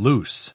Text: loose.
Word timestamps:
loose. 0.00 0.48